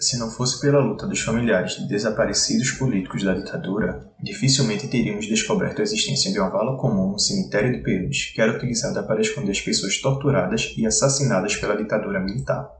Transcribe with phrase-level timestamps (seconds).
[0.00, 5.80] Se não fosse pela luta dos familiares de desaparecidos políticos da ditadura, dificilmente teríamos descoberto
[5.80, 9.50] a existência de uma vala comum no cemitério de Perus, que era utilizada para esconder
[9.50, 12.70] as pessoas torturadas e assassinadas pela ditadura militar.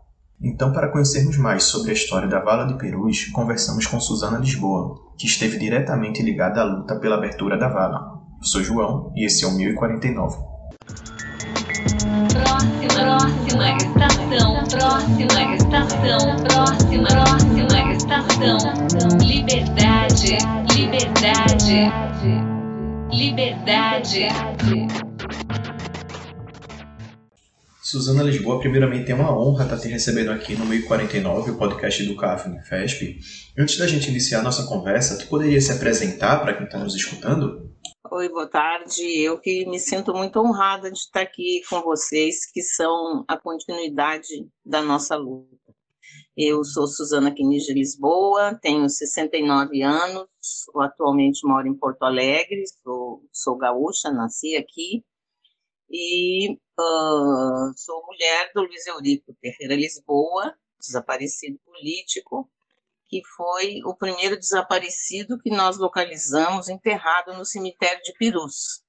[0.41, 4.95] Então, para conhecermos mais sobre a história da Vala de Perus, conversamos com Suzana Lisboa,
[5.19, 8.21] que esteve diretamente ligada à luta pela abertura da vala.
[8.39, 10.37] Eu sou João e esse é o 1049.
[12.93, 14.18] Próxima, estação,
[14.69, 18.59] próxima estação, próxima, próxima estação.
[19.21, 20.39] Liberdade,
[20.77, 21.91] liberdade,
[23.11, 24.29] liberdade.
[27.82, 32.14] Suzana Lisboa, primeiramente é uma honra estar te recebendo aqui no 1049, o podcast do
[32.16, 33.19] CAF FESP.
[33.58, 36.94] Antes da gente iniciar a nossa conversa, tu poderia se apresentar para quem está nos
[36.94, 37.70] escutando?
[38.11, 39.03] Oi, boa tarde.
[39.20, 44.48] Eu que me sinto muito honrada de estar aqui com vocês, que são a continuidade
[44.64, 45.75] da nossa luta.
[46.34, 50.27] Eu sou Suzana Quiniz de Lisboa, tenho 69 anos,
[50.77, 55.05] atualmente moro em Porto Alegre, sou, sou gaúcha, nasci aqui,
[55.90, 62.50] e uh, sou mulher do Luiz Eurico Ferreira Lisboa, desaparecido político,
[63.09, 68.83] que foi o primeiro desaparecido que nós localizamos enterrado no cemitério de Pirus.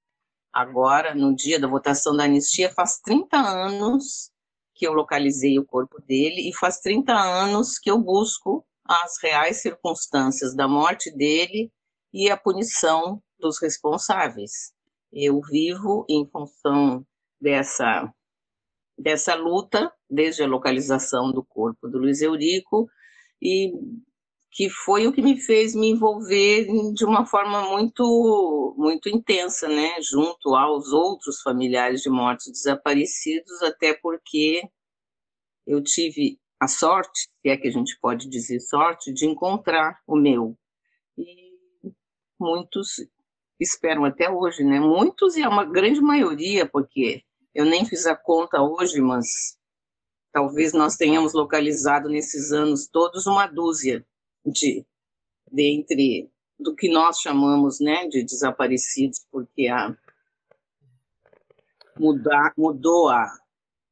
[0.52, 4.32] Agora, no dia da votação da anistia, faz 30 anos
[4.76, 9.62] que eu localizei o corpo dele e faz 30 anos que eu busco as reais
[9.62, 11.72] circunstâncias da morte dele
[12.12, 14.74] e a punição dos responsáveis.
[15.12, 17.06] Eu vivo em função
[17.40, 18.12] dessa,
[18.98, 22.90] dessa luta, desde a localização do corpo do Luiz Eurico,
[23.42, 23.72] e
[24.52, 30.02] que foi o que me fez me envolver de uma forma muito muito intensa, né,
[30.02, 34.62] junto aos outros familiares de mortos desaparecidos, até porque
[35.68, 40.16] eu tive a sorte, se é que a gente pode dizer sorte, de encontrar o
[40.16, 40.58] meu.
[41.18, 41.54] E
[42.40, 42.96] muitos
[43.60, 44.80] esperam até hoje, né?
[44.80, 47.24] Muitos e a uma grande maioria, porque
[47.54, 49.58] eu nem fiz a conta hoje, mas
[50.32, 54.06] talvez nós tenhamos localizado nesses anos todos uma dúzia
[54.46, 54.86] de
[55.52, 56.30] dentre
[56.60, 59.96] do que nós chamamos, né, de desaparecidos, porque a
[61.98, 63.32] mudar, mudou a,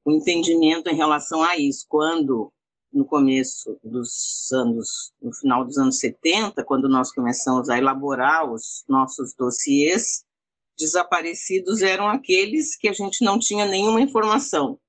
[0.06, 1.86] o entendimento em relação a isso.
[1.88, 2.52] Quando
[2.91, 8.84] no começo dos anos, no final dos anos 70, quando nós começamos a elaborar os
[8.88, 10.25] nossos dossiês,
[10.78, 14.80] desaparecidos eram aqueles que a gente não tinha nenhuma informação.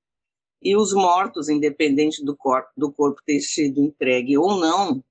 [0.61, 5.03] E os mortos, independente do corpo, do corpo ter sido entregue ou não,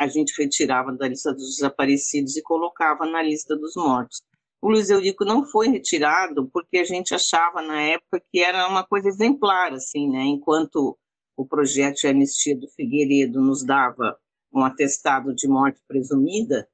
[0.00, 4.22] a gente retirava da lista dos desaparecidos e colocava na lista dos mortos.
[4.60, 8.82] O Luiz Eurico não foi retirado porque a gente achava na época que era uma
[8.82, 10.22] coisa exemplar, assim, né?
[10.22, 10.98] Enquanto
[11.36, 14.18] o projeto de anistia do Figueiredo nos dava
[14.52, 16.68] um atestado de morte presumida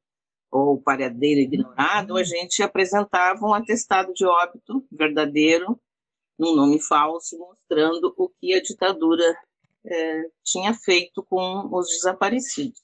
[0.50, 5.80] ou paradeiro ignorado, a gente apresentava um atestado de óbito verdadeiro,
[6.38, 9.36] num nome falso, mostrando o que a ditadura
[9.84, 12.80] é, tinha feito com os desaparecidos.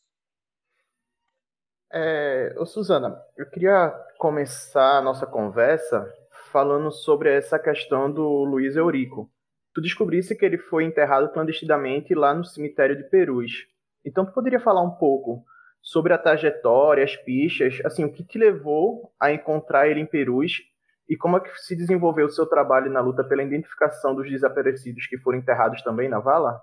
[1.93, 6.13] É, ô Suzana, eu queria começar a nossa conversa
[6.53, 9.31] falando sobre essa questão do Luiz Eurico
[9.77, 13.67] tu descobrisse que ele foi enterrado clandestinamente lá no cemitério de Perus.
[14.03, 15.45] Então, tu poderia falar um pouco
[15.83, 20.63] sobre a trajetória, as pistas, assim, o que te levou a encontrar ele em Perus
[21.07, 25.07] e como é que se desenvolveu o seu trabalho na luta pela identificação dos desaparecidos
[25.07, 26.59] que foram enterrados também na vala?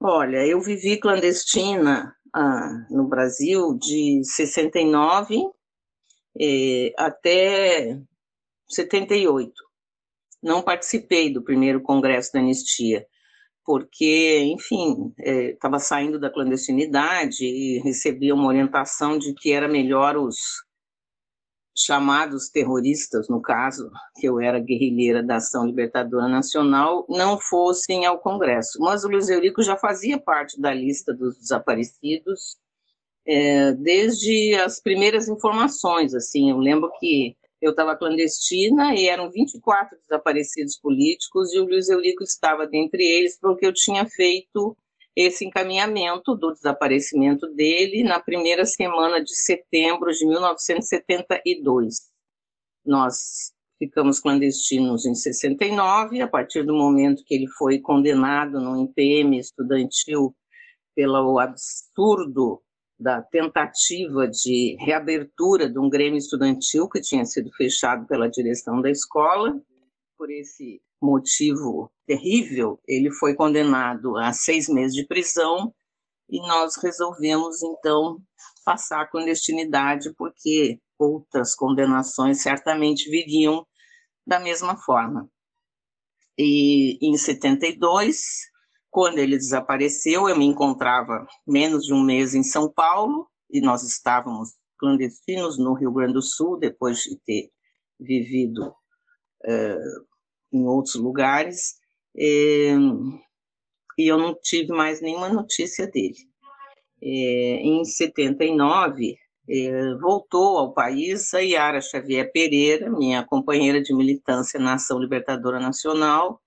[0.00, 5.42] Olha, eu vivi clandestina ah, no Brasil de 69
[6.38, 7.98] eh, até
[8.68, 9.52] 78
[10.42, 13.06] não participei do primeiro congresso da anistia,
[13.64, 20.16] porque, enfim, estava é, saindo da clandestinidade e recebia uma orientação de que era melhor
[20.16, 20.36] os
[21.84, 28.18] chamados terroristas, no caso, que eu era guerrilheira da Ação Libertadora Nacional, não fossem ao
[28.18, 28.78] Congresso.
[28.80, 32.58] Mas o Luiz Eurico já fazia parte da lista dos desaparecidos
[33.26, 39.98] é, desde as primeiras informações, assim, eu lembro que eu estava clandestina e eram 24
[39.98, 44.76] desaparecidos políticos e o Luiz Eurico estava dentre eles porque eu tinha feito
[45.26, 52.10] esse encaminhamento do desaparecimento dele na primeira semana de setembro de 1972.
[52.84, 59.38] Nós ficamos clandestinos em 69, a partir do momento que ele foi condenado no IPM
[59.38, 60.34] estudantil
[60.94, 62.62] pelo absurdo
[62.98, 68.90] da tentativa de reabertura de um grêmio estudantil que tinha sido fechado pela direção da
[68.90, 69.58] escola.
[70.18, 75.72] Por esse motivo terrível, ele foi condenado a seis meses de prisão
[76.28, 78.20] e nós resolvemos então
[78.64, 83.64] passar a clandestinidade, porque outras condenações certamente viriam
[84.26, 85.30] da mesma forma.
[86.36, 88.22] E em 72,
[88.90, 93.84] quando ele desapareceu, eu me encontrava menos de um mês em São Paulo e nós
[93.84, 97.52] estávamos clandestinos no Rio Grande do Sul, depois de ter
[98.00, 98.74] vivido
[99.44, 100.06] uh,
[100.52, 101.79] em outros lugares,
[102.20, 102.70] e,
[103.98, 106.18] e eu não tive mais nenhuma notícia dele.
[107.02, 109.16] É, em 79,
[109.48, 115.58] é, voltou ao país a Yara Xavier Pereira, minha companheira de militância na Ação Libertadora
[115.58, 116.42] Nacional,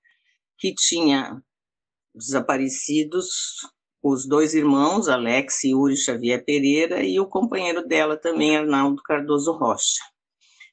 [0.60, 1.42] que tinha
[2.14, 3.28] desaparecidos
[4.04, 9.54] os dois irmãos, Alex e Yuri Xavier Pereira, e o companheiro dela também, Arnaldo Cardoso
[9.54, 10.13] Rocha.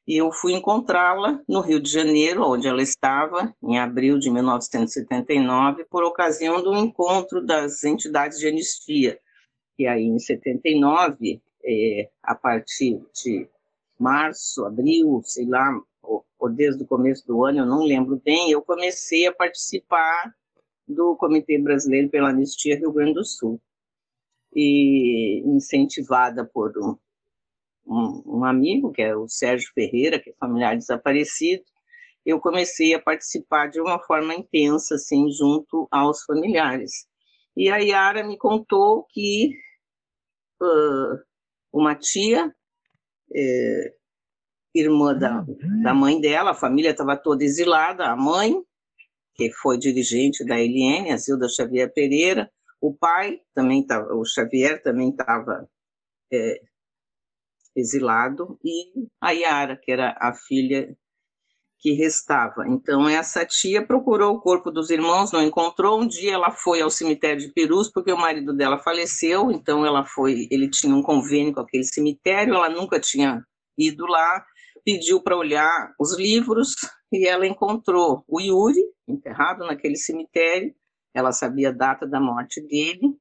[0.06, 5.84] E eu fui encontrá-la no Rio de Janeiro, onde ela estava, em abril de 1979,
[5.84, 9.18] por ocasião do encontro das entidades de anistia,
[9.76, 13.48] que aí em 79, é, a partir de
[13.98, 15.70] março, abril, sei lá,
[16.02, 20.34] ou, ou desde o começo do ano, eu não lembro bem, eu comecei a participar
[20.88, 23.60] do Comitê Brasileiro pela Anistia Rio Grande do Sul.
[24.54, 26.98] E incentivada por um,
[27.86, 31.64] um, um, amigo, que é o Sérgio Ferreira, que é familiar desaparecido,
[32.24, 37.06] eu comecei a participar de uma forma intensa, assim, junto aos familiares.
[37.56, 39.50] E a Yara me contou que
[40.62, 41.18] uh,
[41.72, 42.54] uma tia,
[43.34, 43.94] é,
[44.74, 45.44] irmã da,
[45.82, 48.54] da mãe dela, a família estava toda exilada, a mãe,
[49.34, 52.50] que foi dirigente da LN, a Zilda Xavier Pereira,
[52.80, 55.68] o pai também estava, o Xavier também estava
[56.32, 56.60] é,
[57.74, 60.96] exilado, e a Yara, que era a filha
[61.80, 62.68] que restava.
[62.68, 66.00] Então, essa tia procurou o corpo dos irmãos, não encontrou.
[66.00, 70.04] Um dia ela foi ao cemitério de Perus, porque o marido dela faleceu, então ela
[70.04, 73.42] foi, ele tinha um convênio com aquele cemitério, ela nunca tinha
[73.78, 74.44] ido lá,
[74.84, 76.74] pediu para olhar os livros
[77.12, 80.74] e ela encontrou o Yuri enterrado naquele cemitério.
[81.14, 83.16] Ela sabia a data da morte dele.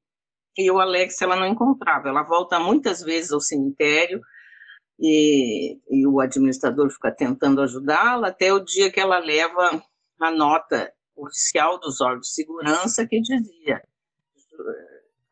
[0.56, 2.08] E o Alex ela não encontrava.
[2.08, 4.20] Ela volta muitas vezes ao cemitério,
[5.00, 9.82] e, e o administrador fica tentando ajudá-la até o dia que ela leva
[10.20, 13.82] a nota oficial dos órgãos de segurança que dizia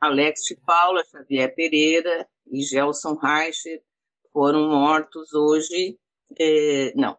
[0.00, 3.82] Alex de Paula, Xavier Pereira e Gelson Reicher
[4.32, 5.98] foram mortos hoje,
[6.38, 7.18] é, não,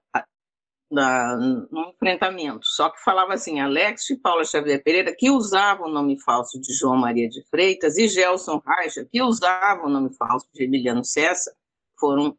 [0.90, 2.66] na, no enfrentamento.
[2.66, 6.74] Só que falava assim, Alex de Paula Xavier Pereira, que usava o nome falso de
[6.74, 11.54] João Maria de Freitas, e Gelson Reicher, que usava o nome falso de Emiliano Cessa,
[12.00, 12.38] foram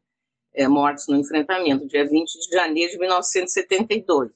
[0.55, 4.33] é, mortos no enfrentamento, dia 20 de janeiro de 1972.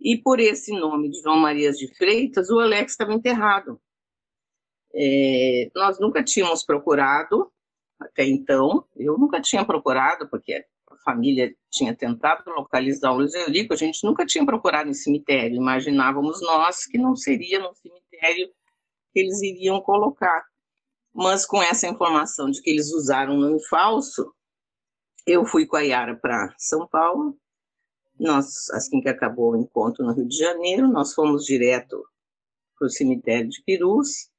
[0.00, 3.80] E por esse nome de João Marias de Freitas, o Alex estava enterrado.
[4.94, 7.52] É, nós nunca tínhamos procurado,
[7.98, 13.74] até então, eu nunca tinha procurado, porque a família tinha tentado localizar o Luiz Eurico,
[13.74, 18.48] a gente nunca tinha procurado em cemitério, imaginávamos nós que não seria no cemitério
[19.12, 20.49] que eles iriam colocar.
[21.14, 24.32] Mas com essa informação de que eles usaram um nome falso,
[25.26, 27.36] eu fui com a Yara para São Paulo.
[28.18, 32.02] Nós, assim que acabou o encontro no Rio de Janeiro, nós fomos direto
[32.78, 34.30] para o cemitério de Perus.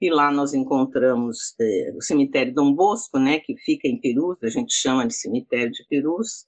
[0.00, 4.48] E lá nós encontramos é, o cemitério Dom Bosco, né, que fica em Perus, a
[4.48, 6.46] gente chama de cemitério de Perus.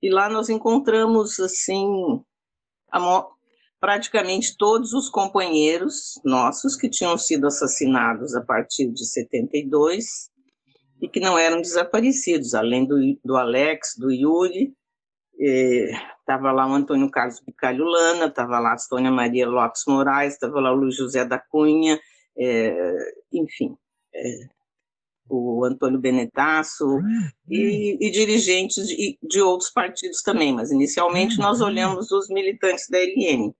[0.00, 1.86] E lá nós encontramos, assim,
[2.90, 3.26] a,
[3.80, 10.30] praticamente todos os companheiros nossos que tinham sido assassinados a partir de 72
[11.00, 14.74] e que não eram desaparecidos, além do, do Alex, do Yuri,
[15.38, 20.58] estava lá o Antônio Carlos Bicalho Lana, estava lá a Sônia Maria Lopes Moraes, estava
[20.60, 22.00] lá o Luiz José da Cunha,
[22.38, 23.76] é, enfim,
[24.14, 24.48] é,
[25.28, 27.00] o Antônio Benetasso
[27.48, 32.98] e, e dirigentes de, de, outros partidos também, mas inicialmente nós olhamos os militantes da
[32.98, 33.54] LN.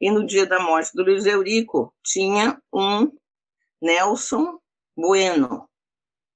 [0.00, 3.12] E no dia da morte do Luiz Eurico, tinha um
[3.82, 4.58] Nelson
[4.96, 5.68] Bueno,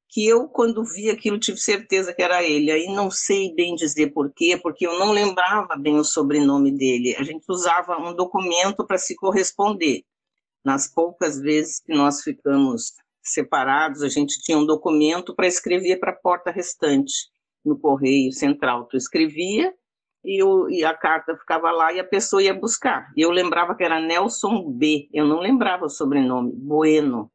[0.09, 2.71] que eu, quando vi aquilo, tive certeza que era ele.
[2.71, 7.17] Aí não sei bem dizer por quê, porque eu não lembrava bem o sobrenome dele.
[7.17, 10.05] A gente usava um documento para se corresponder.
[10.65, 12.93] Nas poucas vezes que nós ficamos
[13.23, 17.29] separados, a gente tinha um documento para escrever para a porta restante,
[17.65, 18.87] no correio central.
[18.87, 19.75] Tu escrevia
[20.25, 23.13] e, eu, e, a carta ficava lá e a pessoa ia buscar.
[23.17, 25.09] E eu lembrava que era Nelson B.
[25.13, 27.31] Eu não lembrava o sobrenome, Bueno.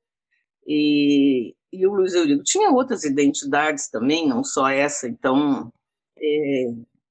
[0.66, 5.72] E e o Luiz Eurico tinha outras identidades também, não só essa, então,
[6.18, 6.66] é,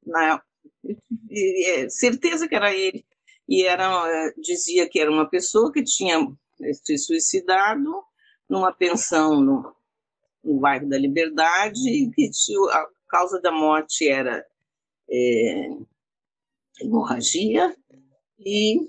[0.05, 0.43] na,
[1.31, 3.05] é, certeza que era ele,
[3.49, 6.19] e era, dizia que era uma pessoa que tinha
[6.85, 8.03] se suicidado
[8.49, 9.75] numa pensão no,
[10.43, 12.31] no bairro da Liberdade, e que
[12.73, 14.45] a causa da morte era
[15.11, 15.71] é,
[16.81, 17.75] hemorragia,
[18.39, 18.89] e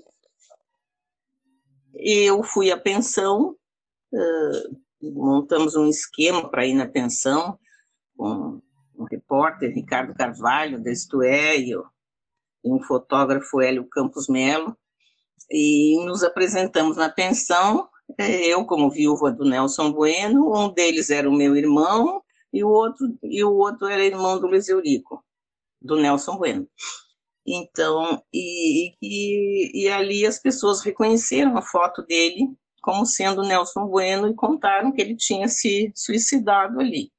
[2.02, 3.56] eu fui à pensão,
[4.12, 7.58] uh, montamos um esquema para ir na pensão
[8.16, 8.60] com
[8.96, 11.82] um repórter, Ricardo Carvalho, da Isto é, e, e
[12.64, 14.76] um fotógrafo, Hélio Campos Melo,
[15.50, 21.28] e nos apresentamos na pensão, é, eu como viúva do Nelson Bueno, um deles era
[21.28, 22.22] o meu irmão,
[22.52, 25.24] e o outro, e o outro era irmão do Luiz Eurico,
[25.80, 26.68] do Nelson Bueno.
[27.46, 32.48] Então, e, e, e ali as pessoas reconheceram a foto dele
[32.82, 37.10] como sendo Nelson Bueno e contaram que ele tinha se suicidado ali.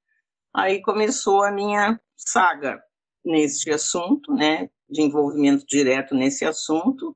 [0.54, 2.82] Aí começou a minha saga
[3.24, 7.16] neste assunto, né, de envolvimento direto nesse assunto.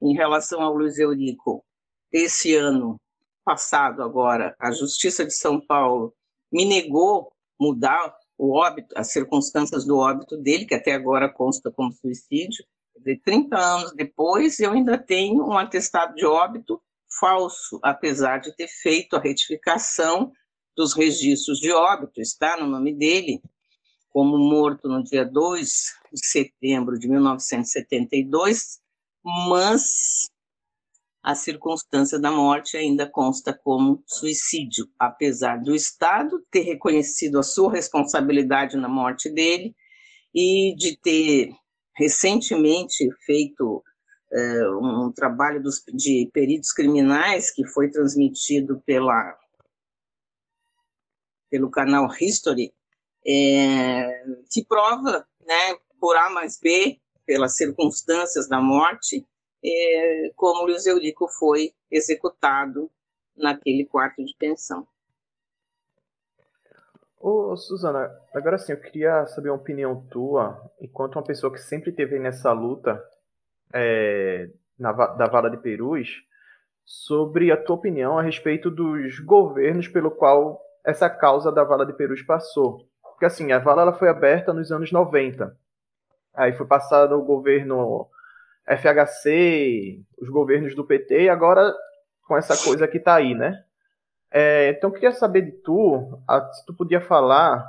[0.00, 1.64] Em relação ao Luiz Eurico,
[2.12, 3.00] esse ano
[3.44, 6.14] passado agora, a Justiça de São Paulo
[6.52, 11.92] me negou mudar o óbito, as circunstâncias do óbito dele, que até agora consta como
[11.92, 12.64] suicídio.
[12.96, 16.80] De 30 anos depois, eu ainda tenho um atestado de óbito
[17.20, 20.32] falso, apesar de ter feito a retificação
[20.76, 23.42] dos registros de óbito, está no nome dele,
[24.10, 28.78] como morto no dia 2 de setembro de 1972,
[29.24, 30.30] mas
[31.22, 37.72] a circunstância da morte ainda consta como suicídio, apesar do Estado ter reconhecido a sua
[37.72, 39.74] responsabilidade na morte dele
[40.34, 41.52] e de ter
[41.96, 43.82] recentemente feito
[44.32, 49.36] é, um trabalho dos, de peritos criminais que foi transmitido pela,
[51.50, 52.72] pelo canal History,
[53.26, 59.26] é, que prova, né, por A mais B, pelas circunstâncias da morte,
[59.64, 62.90] é, como Luiz Eurico foi executado
[63.36, 64.86] naquele quarto de pensão.
[67.20, 71.90] Ô, Suzana, agora sim, eu queria saber uma opinião tua, enquanto uma pessoa que sempre
[71.90, 73.02] teve nessa luta
[73.74, 74.48] é,
[74.78, 76.22] na, da Vala de Perus,
[76.84, 81.92] sobre a tua opinião a respeito dos governos pelo qual essa causa da Vala de
[81.92, 82.88] Perus passou.
[83.02, 85.54] Porque assim, a vala ela foi aberta nos anos 90.
[86.32, 88.08] Aí foi passado o governo
[88.76, 91.72] FHC, os governos do PT, e agora
[92.22, 93.64] com essa coisa que está aí, né?
[94.30, 96.20] É, então, queria saber de tu,
[96.52, 97.64] se tu podia falar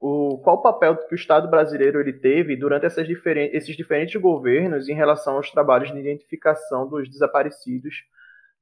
[0.00, 4.18] o, qual o papel que o Estado brasileiro ele teve durante essas diferen esses diferentes
[4.18, 7.94] governos em relação aos trabalhos de identificação dos desaparecidos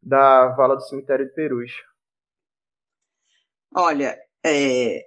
[0.03, 1.73] da vala do cemitério de Perus.
[3.73, 5.05] Olha, é,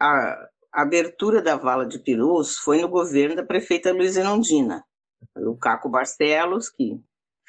[0.00, 4.82] a, abertura da vala de Perus foi no governo da prefeita Luiz Enondina
[5.36, 7.00] o Caco Barcelos, que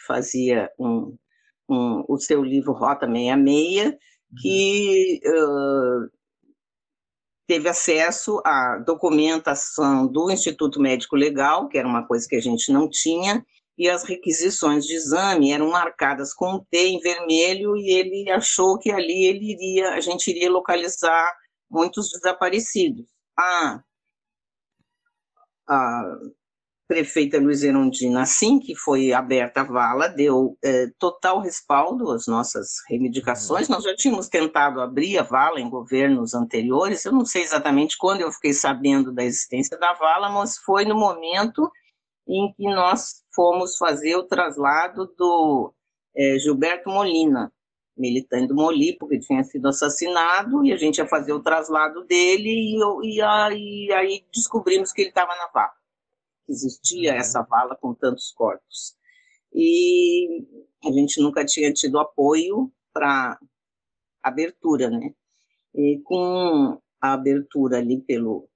[0.06, 1.18] fazia um,
[1.70, 3.96] um, o seu livro Rota 66,
[4.42, 6.10] que uh,
[7.48, 12.72] teve acesso à documentação do Instituto Médico Legal, que era uma coisa que a gente
[12.72, 13.46] não tinha,
[13.78, 18.78] e as requisições de exame eram marcadas com um T em vermelho, e ele achou
[18.78, 21.32] que ali ele iria, a gente iria localizar
[21.70, 23.06] muitos desaparecidos.
[23.38, 23.84] Ah,
[25.68, 26.18] ah
[26.88, 32.76] prefeita Luiz Erundina, assim que foi aberta a vala, deu é, total respaldo às nossas
[32.90, 33.68] reivindicações.
[33.68, 33.76] Uhum.
[33.76, 38.22] Nós já tínhamos tentado abrir a vala em governos anteriores, eu não sei exatamente quando
[38.22, 41.72] eu fiquei sabendo da existência da vala, mas foi no momento
[42.28, 45.74] em que nós fomos fazer o traslado do
[46.16, 47.52] é, Gilberto Molina,
[47.98, 52.50] militante do Moli, porque tinha sido assassinado, e a gente ia fazer o traslado dele,
[52.50, 55.83] e, e, aí, e aí descobrimos que ele estava na vala
[56.46, 57.18] que existia uhum.
[57.18, 58.96] essa vala com tantos corpos.
[59.54, 60.46] E
[60.84, 63.40] a gente nunca tinha tido apoio para
[64.22, 65.14] abertura, né?
[65.76, 68.48] E com a abertura ali pelo,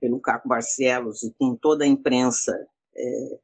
[0.00, 2.52] pelo Caco Barcelos e com toda a imprensa
[2.94, 3.38] é,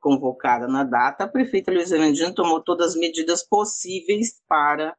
[0.00, 4.96] convocada na data, a prefeita Luiza Landino tomou todas as medidas possíveis para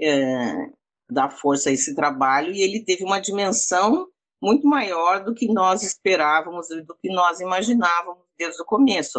[0.00, 0.70] é,
[1.10, 4.08] dar força a esse trabalho e ele teve uma dimensão
[4.40, 9.18] muito maior do que nós esperávamos e do que nós imaginávamos desde o começo.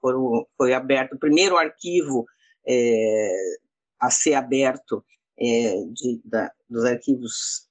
[0.00, 2.26] Foi, foi aberto o primeiro arquivo
[2.66, 3.30] é,
[4.00, 5.04] a ser aberto
[5.38, 7.66] é, de, da, dos arquivos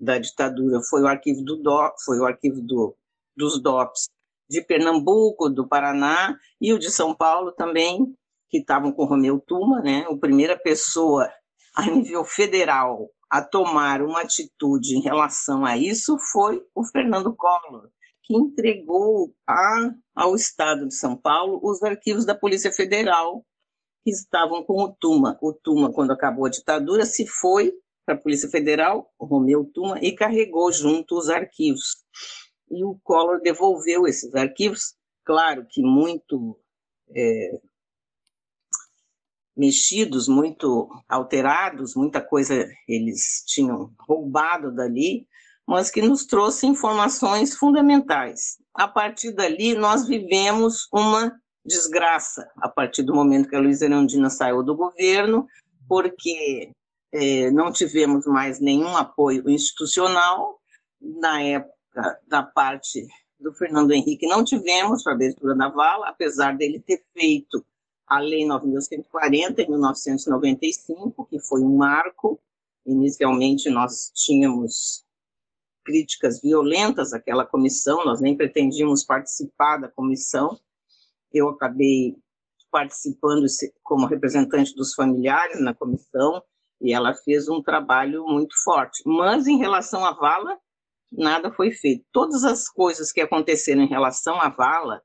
[0.00, 2.96] da ditadura foi o arquivo do DOP, foi o arquivo do,
[3.36, 4.08] dos DOPs
[4.48, 8.16] de Pernambuco, do Paraná e o de São Paulo também,
[8.48, 10.06] que estavam com Romeu Tuma, né?
[10.10, 11.30] A primeira pessoa
[11.76, 17.88] a nível federal a tomar uma atitude em relação a isso foi o Fernando Collor,
[18.24, 23.44] que entregou a, ao Estado de São Paulo os arquivos da Polícia Federal
[24.02, 25.38] que estavam com o Tuma.
[25.40, 27.72] O Tuma, quando acabou a ditadura, se foi
[28.04, 31.98] para a Polícia Federal, o Romeu Tuma, e carregou junto os arquivos.
[32.70, 34.94] E o Collor devolveu esses arquivos,
[35.24, 36.58] claro que muito
[37.14, 37.60] é,
[39.60, 45.26] mexidos, muito alterados, muita coisa eles tinham roubado dali,
[45.66, 48.56] mas que nos trouxe informações fundamentais.
[48.72, 51.30] A partir dali, nós vivemos uma
[51.62, 55.46] desgraça, a partir do momento que a Luísa Erundina saiu do governo,
[55.86, 56.72] porque
[57.12, 60.58] é, não tivemos mais nenhum apoio institucional.
[60.98, 63.06] Na época da parte
[63.38, 67.62] do Fernando Henrique, não tivemos para a abertura da vala, apesar dele ter feito
[68.10, 72.40] a Lei 9.140, em 1995, que foi um marco.
[72.84, 75.04] Inicialmente, nós tínhamos
[75.84, 80.58] críticas violentas àquela comissão, nós nem pretendíamos participar da comissão.
[81.32, 82.16] Eu acabei
[82.68, 83.46] participando
[83.84, 86.42] como representante dos familiares na comissão,
[86.80, 89.02] e ela fez um trabalho muito forte.
[89.06, 90.58] Mas, em relação à vala,
[91.12, 92.04] nada foi feito.
[92.10, 95.00] Todas as coisas que aconteceram em relação à vala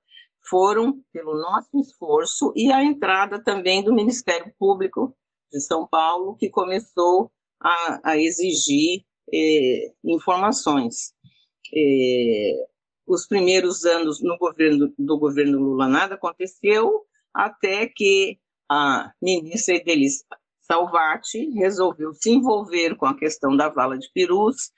[0.48, 5.16] foram pelo nosso esforço e a entrada também do Ministério Público
[5.52, 11.14] de São Paulo, que começou a, a exigir eh, informações.
[11.74, 12.66] Eh,
[13.08, 20.24] os primeiros anos no governo do governo Lula nada aconteceu, até que a ministra Edelise
[20.62, 24.72] Salvati resolveu se envolver com a questão da vala de perus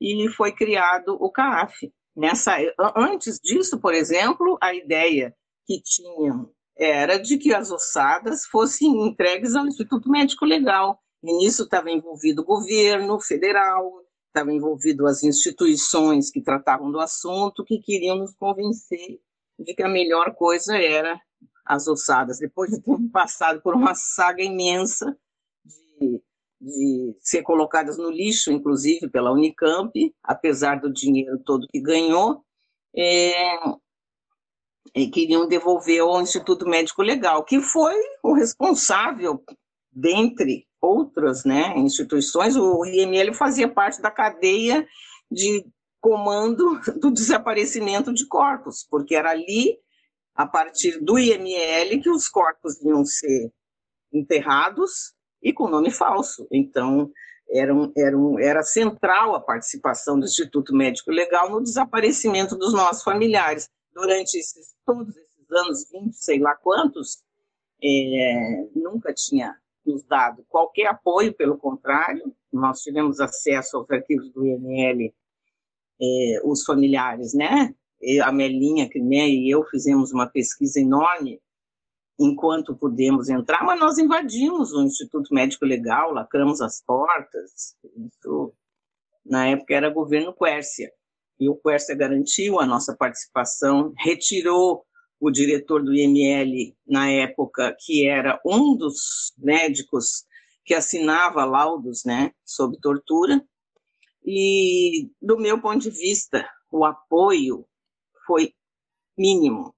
[0.00, 2.56] e foi criado o CAAF, Nessa,
[2.96, 5.34] antes disso, por exemplo, a ideia
[5.66, 10.98] que tinham era de que as ossadas fossem entregues ao Instituto Médico Legal.
[11.22, 13.90] E nisso estava envolvido o governo federal,
[14.28, 19.20] estava envolvido as instituições que tratavam do assunto, que queriam nos convencer
[19.58, 21.18] de que a melhor coisa era
[21.64, 22.38] as ossadas.
[22.38, 25.16] Depois de ter passado por uma saga imensa
[26.64, 29.92] de ser colocadas no lixo, inclusive pela Unicamp,
[30.22, 32.42] apesar do dinheiro todo que ganhou,
[32.96, 33.58] é,
[35.12, 39.44] queriam devolver ao Instituto Médico Legal, que foi o responsável,
[39.92, 44.86] dentre outras né, instituições, o IML fazia parte da cadeia
[45.30, 45.66] de
[46.00, 49.78] comando do desaparecimento de corpos, porque era ali,
[50.34, 53.52] a partir do IML, que os corpos iam ser
[54.12, 55.13] enterrados
[55.44, 56.48] e com nome falso.
[56.50, 57.12] Então,
[57.50, 62.72] era, um, era, um, era central a participação do Instituto Médico Legal no desaparecimento dos
[62.72, 63.68] nossos familiares.
[63.92, 67.22] Durante esses, todos esses anos, 20, sei lá quantos,
[67.82, 69.54] é, nunca tinha
[69.84, 75.12] nos dado qualquer apoio, pelo contrário, nós tivemos acesso aos arquivos do INL,
[76.00, 77.74] é, os familiares, né?
[78.22, 81.40] A Melinha, que né, e eu fizemos uma pesquisa enorme
[82.18, 87.76] enquanto pudemos entrar, mas nós invadimos o Instituto Médico Legal, lacramos as portas.
[87.96, 88.52] Isso,
[89.24, 90.92] na época era governo Quércia.
[91.38, 94.84] E o Quércia garantiu a nossa participação, retirou
[95.20, 100.24] o diretor do IML na época, que era um dos médicos
[100.64, 103.44] que assinava laudos né, sobre tortura.
[104.24, 107.66] E, do meu ponto de vista, o apoio
[108.26, 108.54] foi
[109.18, 109.74] mínimo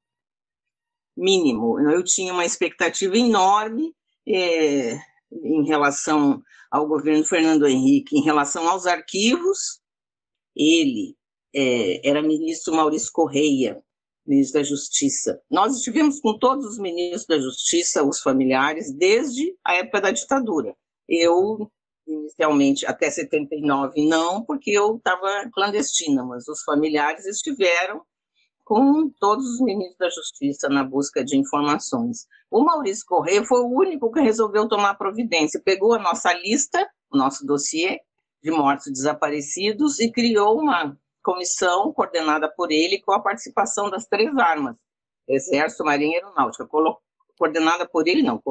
[1.16, 1.80] mínimo.
[1.90, 3.94] Eu tinha uma expectativa enorme
[4.28, 4.98] é,
[5.32, 9.80] em relação ao governo Fernando Henrique, em relação aos arquivos.
[10.54, 11.16] Ele
[11.54, 13.82] é, era ministro Maurício Correia,
[14.26, 15.40] ministro da Justiça.
[15.50, 20.76] Nós estivemos com todos os ministros da Justiça, os familiares, desde a época da ditadura.
[21.08, 21.70] Eu,
[22.06, 28.02] inicialmente, até 79, não, porque eu estava clandestina, mas os familiares estiveram
[28.66, 32.26] com todos os ministros da Justiça na busca de informações.
[32.50, 37.16] O Maurício Correia foi o único que resolveu tomar providência, pegou a nossa lista, o
[37.16, 38.00] nosso dossiê
[38.42, 44.36] de mortos desaparecidos e criou uma comissão coordenada por ele com a participação das três
[44.36, 44.74] armas,
[45.28, 46.68] Exército, Marinha e Aeronáutica,
[47.38, 48.42] coordenada por ele não,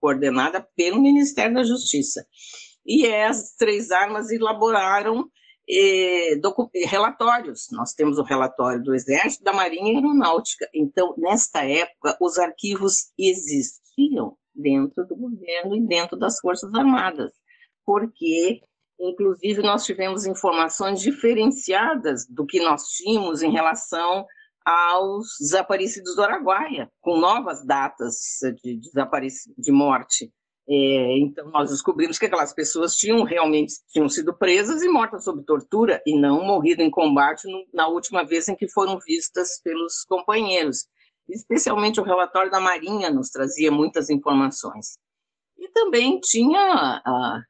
[0.00, 2.26] coordenada pelo Ministério da Justiça.
[2.86, 5.28] E as três armas elaboraram
[6.86, 7.66] relatórios.
[7.70, 10.68] Nós temos o relatório do Exército, da Marinha e Aeronáutica.
[10.74, 17.32] Então, nesta época, os arquivos existiam dentro do governo e dentro das Forças Armadas,
[17.84, 18.60] porque,
[18.98, 24.26] inclusive, nós tivemos informações diferenciadas do que nós tínhamos em relação
[24.64, 28.16] aos desaparecidos do Araguaia, com novas datas
[28.62, 28.78] de,
[29.56, 30.30] de morte.
[30.70, 35.42] É, então, nós descobrimos que aquelas pessoas tinham realmente tinham sido presas e mortas sob
[35.44, 40.04] tortura e não morrido em combate no, na última vez em que foram vistas pelos
[40.04, 40.86] companheiros.
[41.28, 44.98] especialmente o relatório da Marinha nos trazia muitas informações.
[45.58, 47.42] E também tinha a,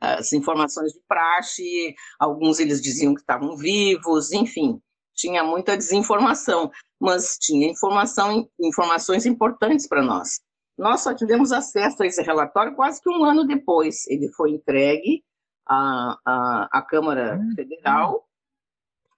[0.00, 4.80] as informações de praxe, alguns eles diziam que estavam vivos, enfim,
[5.14, 10.40] tinha muita desinformação, mas tinha informação, informações importantes para nós.
[10.76, 14.06] Nós só tivemos acesso a esse relatório quase que um ano depois.
[14.08, 15.24] Ele foi entregue
[15.66, 18.26] à, à, à Câmara hum, Federal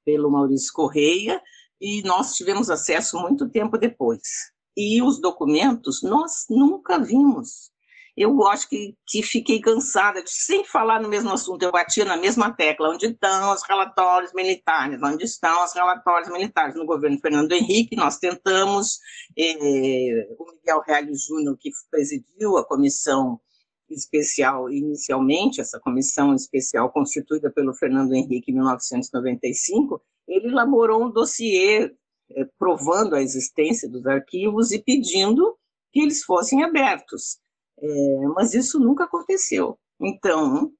[0.05, 1.42] pelo Maurício Correia
[1.81, 4.53] e nós tivemos acesso muito tempo depois.
[4.77, 7.71] E os documentos nós nunca vimos
[8.20, 12.16] eu acho que, que fiquei cansada de sempre falar no mesmo assunto, eu batia na
[12.16, 16.74] mesma tecla, onde estão os relatórios militares, onde estão os relatórios militares?
[16.74, 18.98] No governo Fernando Henrique, nós tentamos,
[19.38, 23.40] eh, o Miguel Reale Júnior, que presidiu a comissão
[23.88, 31.94] especial inicialmente, essa comissão especial constituída pelo Fernando Henrique em 1995, ele elaborou um dossiê
[32.31, 35.57] eh, provando a existência dos arquivos e pedindo
[35.92, 37.38] que eles fossem abertos.
[37.80, 39.78] É, mas isso nunca aconteceu.
[40.00, 40.72] Então,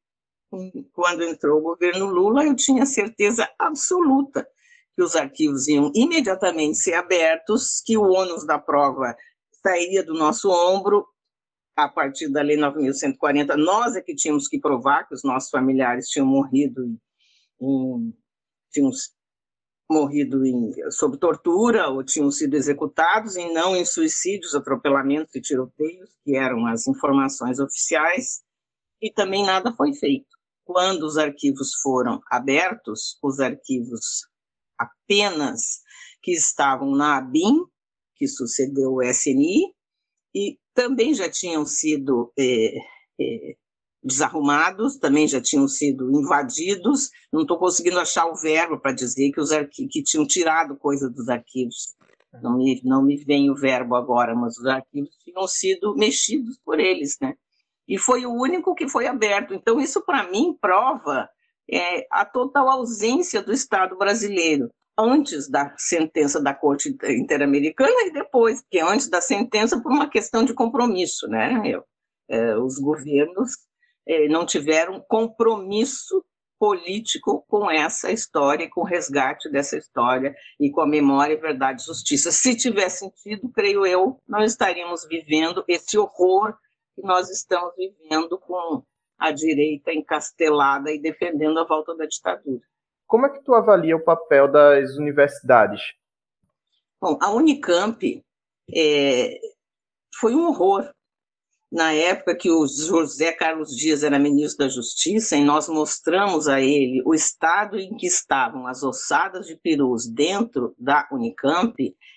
[0.93, 4.49] quando entrou o governo Lula, eu tinha certeza absoluta
[4.95, 9.17] que os arquivos iam imediatamente ser abertos, que o ônus da prova
[9.63, 11.07] sairia do nosso ombro
[11.77, 13.55] a partir da Lei 9.140.
[13.57, 16.99] Nós é que tínhamos que provar que os nossos familiares tinham morrido em,
[17.61, 18.15] em
[18.73, 18.91] tinham
[19.91, 26.11] morrido em, sob tortura ou tinham sido executados e não em suicídios, atropelamentos e tiroteios,
[26.23, 28.43] que eram as informações oficiais,
[29.01, 30.27] e também nada foi feito.
[30.65, 34.27] Quando os arquivos foram abertos, os arquivos
[34.79, 35.81] apenas
[36.23, 37.65] que estavam na ABIN,
[38.17, 39.73] que sucedeu o SNI,
[40.35, 42.77] e também já tinham sido é,
[43.21, 43.57] é,
[44.09, 47.11] desarrumados, também já tinham sido invadidos.
[47.33, 51.29] Não estou conseguindo achar o verbo para dizer que os que tinham tirado coisa dos
[51.29, 51.95] arquivos.
[52.43, 56.79] Não me, não me vem o verbo agora, mas os arquivos tinham sido mexidos por
[56.81, 57.35] eles, né?
[57.87, 59.55] E foi o único que foi aberto.
[59.55, 61.29] Então, isso para mim prova
[61.71, 68.63] é, a total ausência do Estado brasileiro antes da sentença da Corte Interamericana e depois,
[68.63, 71.63] porque antes da sentença por uma questão de compromisso, né?
[71.65, 71.85] Eu,
[72.29, 73.53] é, os governos
[74.29, 76.25] não tiveram compromisso
[76.59, 81.85] político com essa história, com o resgate dessa história e com a memória, verdade e
[81.85, 82.33] justiça.
[82.33, 86.57] Se tivesse sentido, creio eu, não estaríamos vivendo esse horror
[86.95, 88.83] que nós estamos vivendo com
[89.19, 92.63] a direita encastelada e defendendo a volta da ditadura.
[93.07, 95.81] Como é que tu avalia o papel das universidades?
[97.01, 98.25] Bom, a Unicamp
[98.75, 99.41] é,
[100.19, 100.93] foi um horror
[101.71, 106.61] na época que o José Carlos Dias era ministro da Justiça, e nós mostramos a
[106.61, 111.75] ele o estado em que estavam as ossadas de perus dentro da Unicamp,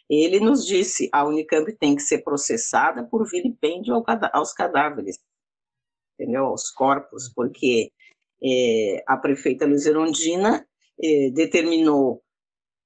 [0.09, 3.93] ele nos disse: a Unicamp tem que ser processada por vilipêndio
[4.33, 5.19] aos cadáveres,
[6.17, 6.45] entendeu?
[6.45, 7.91] aos corpos, porque
[8.43, 10.65] é, a prefeita Luiz Erondina
[11.01, 12.23] é, determinou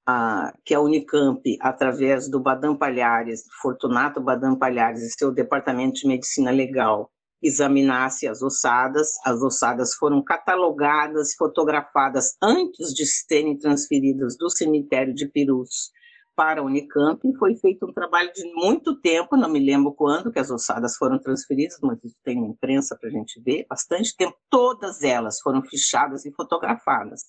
[0.05, 6.07] a, que a Unicamp, através do Badam Palhares, Fortunato Badam Palhares e seu departamento de
[6.07, 9.13] medicina legal, examinasse as ossadas.
[9.25, 15.91] As ossadas foram catalogadas, fotografadas antes de serem transferidas do cemitério de Pirus
[16.35, 17.19] para a Unicamp.
[17.27, 20.95] E foi feito um trabalho de muito tempo, não me lembro quando que as ossadas
[20.97, 24.37] foram transferidas, mas isso tem na imprensa para a gente ver, bastante tempo.
[24.49, 27.21] Todas elas foram fichadas e fotografadas.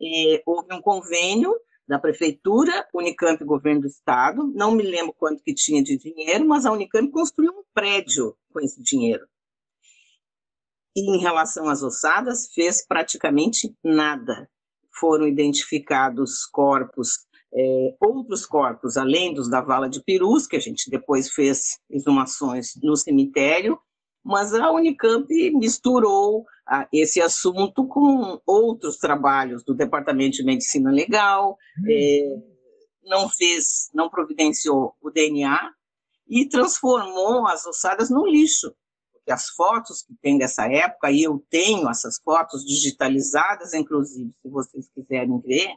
[0.00, 1.54] E houve um convênio
[1.86, 6.66] da prefeitura, Unicamp governo do estado, não me lembro quanto que tinha de dinheiro, mas
[6.66, 9.26] a Unicamp construiu um prédio com esse dinheiro.
[10.96, 14.48] E em relação às ossadas, fez praticamente nada.
[14.90, 20.90] Foram identificados corpos, é, outros corpos, além dos da Vala de Perus, que a gente
[20.90, 23.78] depois fez exumações no cemitério,
[24.26, 31.56] mas a Unicamp misturou ah, esse assunto com outros trabalhos do Departamento de Medicina Legal,
[31.78, 31.84] hum.
[31.88, 32.42] é,
[33.04, 35.72] não fez, não providenciou o DNA
[36.28, 38.74] e transformou as ossadas no lixo.
[39.12, 44.48] Porque as fotos que tem dessa época, e eu tenho essas fotos digitalizadas, inclusive, se
[44.48, 45.72] vocês quiserem ver,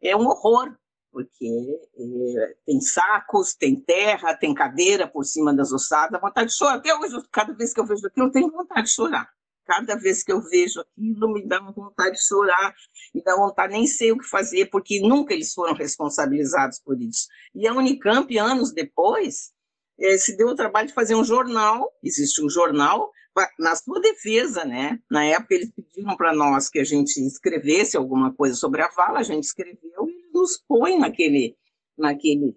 [0.00, 0.76] é um horror
[1.18, 6.76] porque é, tem sacos, tem terra, tem cadeira por cima das ossadas, vontade de chorar.
[6.76, 9.28] Até hoje, cada vez que eu vejo aquilo, eu tenho vontade de chorar.
[9.66, 12.72] Cada vez que eu vejo aquilo, me dá vontade de chorar,
[13.12, 17.26] me dá vontade, nem sei o que fazer, porque nunca eles foram responsabilizados por isso.
[17.52, 19.50] E a Unicamp, anos depois,
[19.98, 23.10] é, se deu o trabalho de fazer um jornal, existe um jornal,
[23.58, 25.00] na sua defesa, né?
[25.10, 29.18] Na época eles pediram para nós que a gente escrevesse alguma coisa sobre a vala,
[29.18, 31.56] a gente escreveu nos põe naquele,
[31.96, 32.56] naquele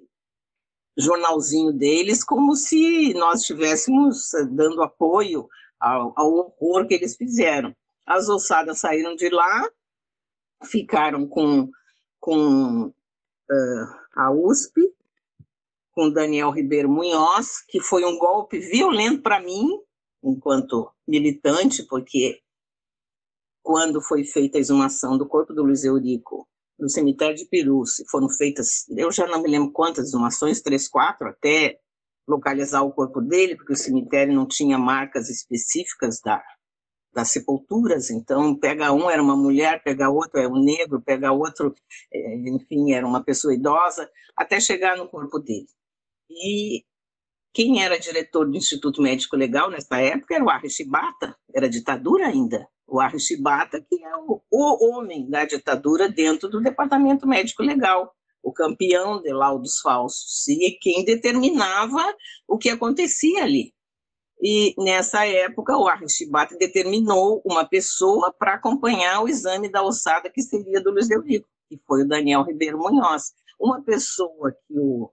[0.98, 5.48] jornalzinho deles como se nós estivéssemos eh, dando apoio
[5.80, 7.76] ao, ao horror que eles fizeram.
[8.06, 9.70] As ossadas saíram de lá,
[10.66, 11.70] ficaram com,
[12.20, 14.82] com uh, a USP,
[15.92, 19.68] com Daniel Ribeiro Munhoz, que foi um golpe violento para mim,
[20.24, 22.42] enquanto militante, porque
[23.64, 26.48] quando foi feita a exumação do corpo do Luiz Eurico
[26.82, 31.28] no cemitério de Perus, foram feitas, eu já não me lembro quantas exumações, três, quatro,
[31.28, 31.78] até
[32.28, 36.44] localizar o corpo dele, porque o cemitério não tinha marcas específicas da,
[37.14, 41.74] das sepulturas, então pega um era uma mulher, pega outro é um negro, pega outro,
[42.12, 45.68] é, enfim, era uma pessoa idosa, até chegar no corpo dele.
[46.30, 46.84] E
[47.54, 50.70] quem era diretor do Instituto Médico Legal nessa época era o Arre
[51.54, 52.68] era ditadura ainda.
[52.92, 58.14] O Arre Shibata, que é o, o homem da ditadura dentro do Departamento Médico Legal,
[58.44, 62.04] o campeão de laudos falsos, e quem determinava
[62.48, 63.74] o que acontecia ali.
[64.44, 70.30] E nessa época, o Arre Shibata determinou uma pessoa para acompanhar o exame da ossada
[70.30, 73.32] que seria do Luiz Eurico, que foi o Daniel Ribeiro Munhoz.
[73.58, 75.10] Uma pessoa que o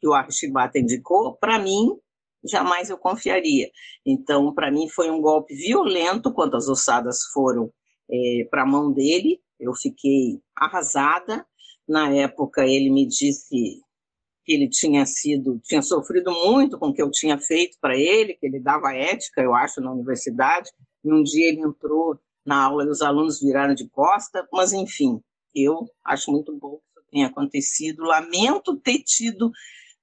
[0.00, 1.90] que o Archibata indicou, para mim,
[2.44, 3.70] jamais eu confiaria.
[4.04, 7.72] Então, para mim, foi um golpe violento quando as ossadas foram
[8.10, 9.40] é, para a mão dele.
[9.58, 11.46] Eu fiquei arrasada.
[11.88, 13.80] Na época, ele me disse
[14.46, 18.34] que ele tinha sido, tinha sofrido muito com o que eu tinha feito para ele,
[18.34, 20.70] que ele dava ética, eu acho, na universidade.
[21.04, 25.20] E um dia ele entrou na aula e os alunos viraram de costa, mas enfim,
[25.54, 28.02] eu acho muito bom que isso tenha acontecido.
[28.02, 29.50] Lamento ter tido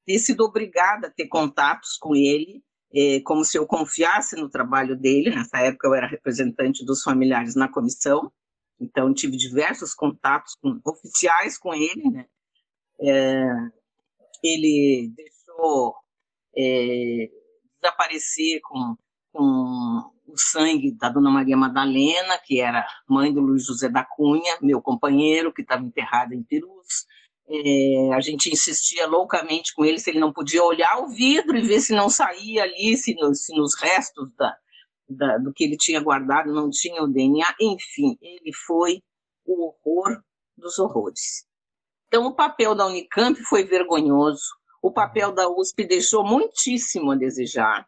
[0.07, 2.63] ter sido obrigada a ter contatos com ele,
[2.95, 5.35] é, como se eu confiasse no trabalho dele.
[5.35, 8.31] Nessa época eu era representante dos familiares na comissão,
[8.79, 12.09] então tive diversos contatos com, oficiais com ele.
[12.09, 12.25] Né?
[13.01, 13.49] É,
[14.41, 15.93] ele deixou
[16.57, 17.29] é,
[17.81, 18.95] desaparecer com,
[19.33, 24.57] com o sangue da Dona Maria Madalena, que era mãe do Luiz José da Cunha,
[24.61, 27.05] meu companheiro, que estava enterrado em Perus.
[27.49, 31.65] É, a gente insistia loucamente com ele se ele não podia olhar o vidro e
[31.65, 34.57] ver se não saía ali, se, no, se nos restos da,
[35.07, 37.55] da, do que ele tinha guardado não tinha o DNA.
[37.61, 39.01] Enfim, ele foi
[39.45, 40.21] o horror
[40.57, 41.47] dos horrores.
[42.07, 44.45] Então, o papel da Unicamp foi vergonhoso,
[44.81, 47.85] o papel da USP deixou muitíssimo a desejar.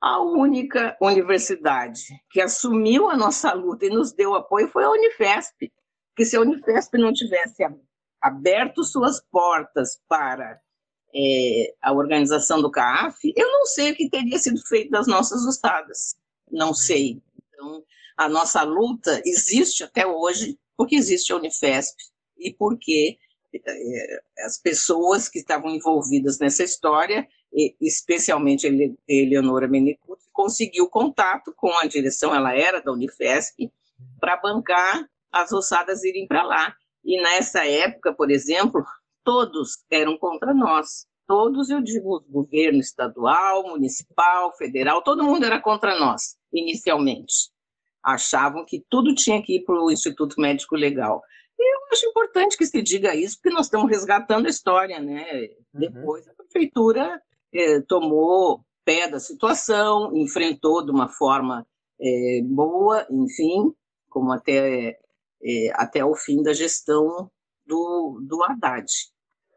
[0.00, 5.72] A única universidade que assumiu a nossa luta e nos deu apoio foi a Unifesp,
[6.16, 7.62] que se a Unifesp não tivesse
[8.22, 10.60] aberto suas portas para
[11.14, 15.44] é, a organização do CAF, eu não sei o que teria sido feito das nossas
[15.44, 16.16] ossadas.
[16.50, 17.20] Não sei.
[17.48, 17.84] Então,
[18.16, 21.96] a nossa luta existe até hoje porque existe a Unifesp
[22.38, 23.18] e porque
[23.54, 27.28] é, as pessoas que estavam envolvidas nessa história,
[27.80, 28.66] especialmente
[29.06, 33.70] Eleonora Menecuti, conseguiu contato com a direção, ela era da Unifesp,
[34.18, 36.76] para bancar as ossadas irem para lá.
[37.04, 38.84] E nessa época, por exemplo,
[39.24, 41.06] todos eram contra nós.
[41.26, 47.50] Todos, eu digo, governo estadual, municipal, federal, todo mundo era contra nós, inicialmente.
[48.02, 51.22] Achavam que tudo tinha que ir para o Instituto Médico Legal.
[51.58, 55.24] E eu acho importante que se diga isso, porque nós estamos resgatando a história, né?
[55.72, 55.80] Uhum.
[55.80, 61.66] Depois a prefeitura eh, tomou pé da situação, enfrentou de uma forma
[62.00, 63.72] eh, boa, enfim,
[64.08, 64.98] como até
[65.44, 67.30] é, até o fim da gestão
[67.66, 68.86] do, do Haddad.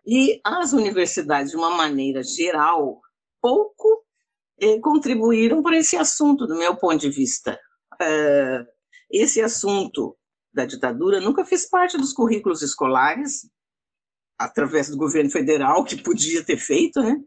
[0.05, 3.01] E as universidades, de uma maneira geral,
[3.41, 4.03] pouco
[4.59, 7.59] é, contribuíram para esse assunto, do meu ponto de vista.
[8.01, 8.65] É,
[9.11, 10.17] esse assunto
[10.53, 13.49] da ditadura nunca fez parte dos currículos escolares,
[14.37, 17.17] através do governo federal, que podia ter feito, né?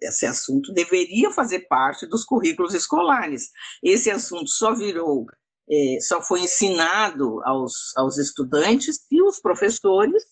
[0.00, 3.50] Esse assunto deveria fazer parte dos currículos escolares.
[3.82, 5.26] Esse assunto só virou
[5.72, 10.22] é, só foi ensinado aos, aos estudantes se os professores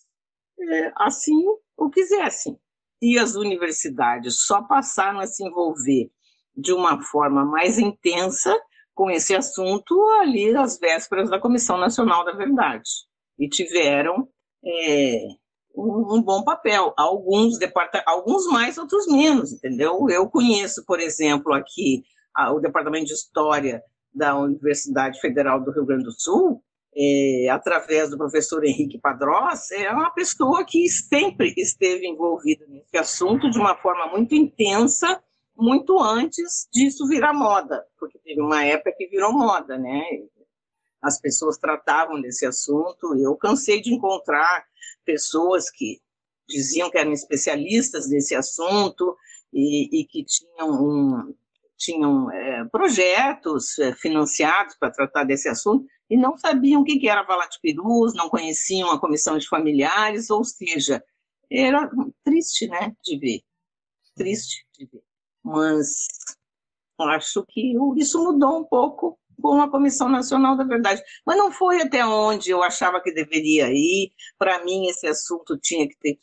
[0.60, 1.42] é, assim
[1.76, 2.58] o quisessem.
[3.00, 6.10] E as universidades só passaram a se envolver
[6.54, 8.54] de uma forma mais intensa
[8.94, 12.90] com esse assunto ali às vésperas da Comissão Nacional da Verdade.
[13.38, 14.28] E tiveram
[14.62, 15.22] é,
[15.74, 16.92] um, um, bom papel.
[16.98, 17.58] Alguns,
[18.04, 20.06] alguns mais, outros menos, entendeu?
[20.10, 22.02] Eu conheço, por exemplo, aqui
[22.34, 26.62] a, o Departamento de História da Universidade Federal do Rio Grande do Sul,
[26.94, 33.48] é, através do professor Henrique Padrós, é uma pessoa que sempre esteve envolvida nesse assunto
[33.48, 35.22] de uma forma muito intensa,
[35.56, 40.02] muito antes disso virar moda, porque teve uma época que virou moda, né?
[41.00, 43.14] As pessoas tratavam desse assunto.
[43.16, 44.64] Eu cansei de encontrar
[45.04, 46.00] pessoas que
[46.48, 49.16] diziam que eram especialistas nesse assunto
[49.52, 51.34] e, e que tinham, um,
[51.80, 57.08] tinham é, projetos é, financiados para tratar desse assunto e não sabiam o que, que
[57.08, 61.02] era Valatipirus, não conheciam a comissão de familiares, ou seja,
[61.50, 61.90] era
[62.22, 63.40] triste, né, de ver,
[64.14, 65.02] triste de ver.
[65.42, 66.06] Mas
[67.00, 71.02] acho que isso mudou um pouco com a Comissão Nacional da Verdade.
[71.24, 74.12] Mas não foi até onde eu achava que deveria ir.
[74.38, 76.18] Para mim, esse assunto tinha que ter,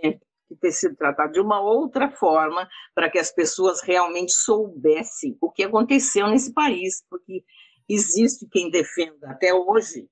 [0.00, 0.20] tinha que
[0.60, 5.64] ter sido tratado de uma outra forma, para que as pessoas realmente soubessem o que
[5.64, 7.44] aconteceu nesse país, porque
[7.88, 10.08] existe quem defenda até hoje,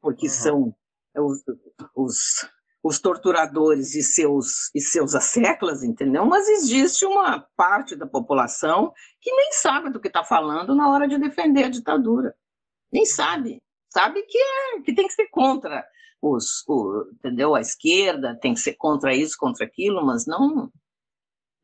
[0.00, 0.32] porque uhum.
[0.32, 0.74] são
[1.16, 1.42] os,
[1.94, 2.16] os
[2.86, 6.24] os torturadores e seus, e seus asseclas, entendeu?
[6.24, 11.08] Mas existe uma parte da população que nem sabe do que está falando na hora
[11.08, 12.34] de defender a ditadura.
[12.92, 13.60] Nem sabe.
[13.92, 15.84] Sabe que, é, que tem que ser contra
[16.34, 17.54] os, o, entendeu?
[17.54, 20.70] A esquerda tem que ser contra isso, contra aquilo, mas não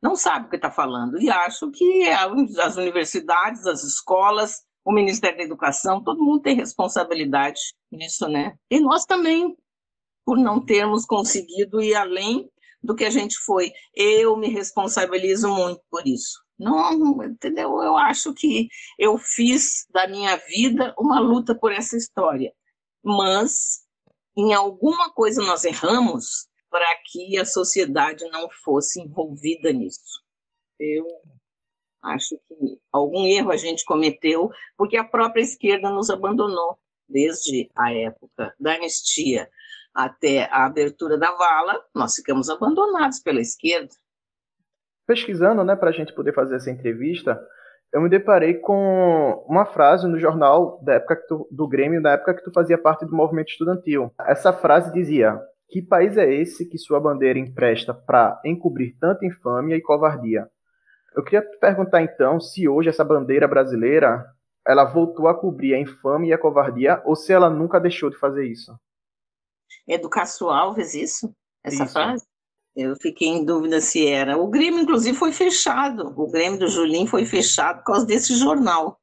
[0.01, 1.19] não sabe o que está falando.
[1.21, 2.03] E acho que
[2.61, 8.57] as universidades, as escolas, o Ministério da Educação, todo mundo tem responsabilidade nisso, né?
[8.69, 9.55] E nós também,
[10.25, 12.51] por não termos conseguido ir além
[12.83, 13.71] do que a gente foi.
[13.95, 16.43] Eu me responsabilizo muito por isso.
[16.59, 17.81] Não, entendeu?
[17.81, 18.67] Eu acho que
[18.99, 22.51] eu fiz da minha vida uma luta por essa história.
[23.01, 23.82] Mas
[24.35, 30.23] em alguma coisa nós erramos para que a sociedade não fosse envolvida nisso.
[30.79, 31.05] Eu
[32.01, 37.93] acho que algum erro a gente cometeu porque a própria esquerda nos abandonou desde a
[37.93, 39.49] época da anistia
[39.93, 43.93] até a abertura da vala, nós ficamos abandonados pela esquerda.
[45.05, 47.39] Pesquisando, né, para a gente poder fazer essa entrevista,
[47.93, 52.33] eu me deparei com uma frase no jornal da época tu, do Grêmio, da época
[52.33, 54.11] que tu fazia parte do movimento estudantil.
[54.21, 59.75] Essa frase dizia: Que país é esse que sua bandeira empresta para encobrir tanta infâmia
[59.75, 60.49] e covardia?
[61.15, 64.25] Eu queria te perguntar então se hoje essa bandeira brasileira
[64.65, 68.17] ela voltou a cobrir a infâmia e a covardia ou se ela nunca deixou de
[68.17, 68.75] fazer isso.
[69.87, 70.09] É do
[70.49, 71.31] Alves isso?
[71.63, 71.93] Essa isso.
[71.93, 72.25] frase?
[72.75, 74.37] Eu fiquei em dúvida se era.
[74.37, 76.13] O Grêmio, inclusive, foi fechado.
[76.17, 78.99] O Grêmio do Julinho foi fechado por causa desse jornal.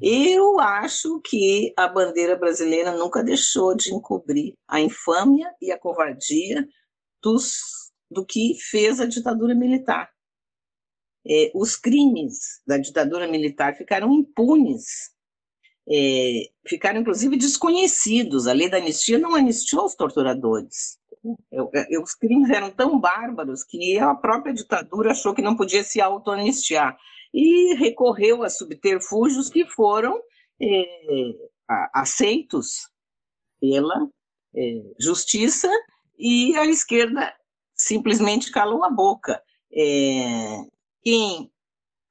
[0.00, 6.66] Eu acho que a bandeira brasileira nunca deixou de encobrir a infâmia e a covardia
[7.22, 7.58] dos,
[8.10, 10.08] do que fez a ditadura militar.
[11.26, 15.14] É, os crimes da ditadura militar ficaram impunes
[15.88, 18.46] é, ficaram inclusive desconhecidos.
[18.46, 20.98] A lei da anistia não anistiou os torturadores.
[21.50, 25.82] Eu, eu, os crimes eram tão bárbaros que a própria ditadura achou que não podia
[25.82, 26.96] se auto-anistiar
[27.32, 30.20] e recorreu a subterfúgios que foram
[30.60, 30.84] é,
[31.94, 32.88] aceitos
[33.60, 34.08] pela
[34.54, 35.70] é, justiça
[36.18, 37.34] e a esquerda
[37.74, 39.42] simplesmente calou a boca.
[41.02, 41.50] Quem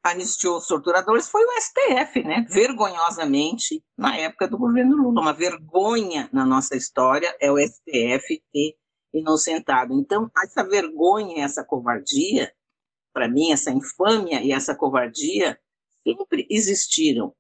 [0.04, 2.46] anistiou os torturadores foi o STF, né?
[2.50, 5.22] Vergonhosamente, na época do governo Lula.
[5.22, 8.76] Uma vergonha na nossa história é o STF ter
[9.14, 9.94] inocentado.
[9.94, 12.52] Então, essa vergonha, essa covardia,
[13.14, 15.60] para mim, essa infâmia e essa covardia
[16.04, 17.34] sempre existiram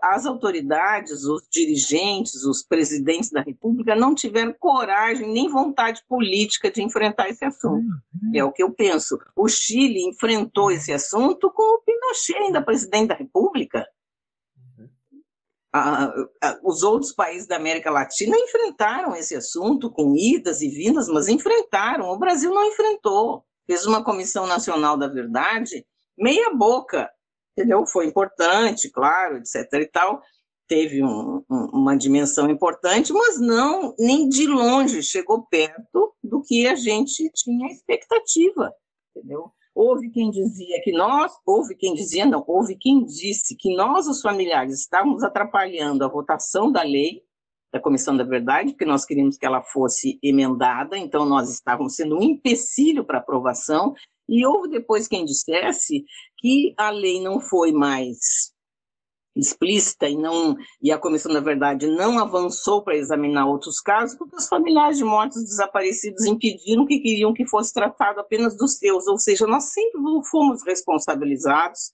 [0.00, 6.82] as autoridades, os dirigentes, os presidentes da República não tiveram coragem nem vontade política de
[6.82, 7.84] enfrentar esse assunto.
[7.84, 8.32] Uhum.
[8.34, 9.18] É o que eu penso.
[9.34, 13.86] O Chile enfrentou esse assunto com o Pinochet, ainda presidente da República.
[16.62, 22.08] Os outros países da América Latina enfrentaram esse assunto com idas e vindas, mas enfrentaram.
[22.08, 23.44] O Brasil não enfrentou.
[23.66, 25.86] Fez uma comissão nacional da verdade
[26.16, 27.08] meia boca
[27.58, 27.84] entendeu?
[27.86, 29.64] Foi importante, claro, etc.
[29.74, 30.22] e tal,
[30.68, 36.68] teve um, um, uma dimensão importante, mas não nem de longe chegou perto do que
[36.68, 38.72] a gente tinha expectativa,
[39.14, 39.50] entendeu?
[39.80, 44.20] Houve quem dizia que nós, houve quem dizia, não, houve quem disse que nós, os
[44.20, 47.22] familiares, estávamos atrapalhando a votação da lei,
[47.72, 52.16] da Comissão da Verdade, porque nós queríamos que ela fosse emendada, então nós estávamos sendo
[52.18, 53.94] um empecilho para aprovação,
[54.28, 56.04] e houve depois quem dissesse
[56.38, 58.52] que a lei não foi mais
[59.38, 64.36] explícita e não e a comissão da verdade não avançou para examinar outros casos porque
[64.36, 69.18] os familiares de mortos desaparecidos impediram que queriam que fosse tratado apenas dos seus, ou
[69.18, 71.92] seja, nós sempre fomos responsabilizados